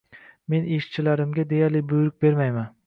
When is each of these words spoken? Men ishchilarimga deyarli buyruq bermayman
Men 0.53 0.65
ishchilarimga 0.77 1.47
deyarli 1.55 1.87
buyruq 1.95 2.21
bermayman 2.27 2.77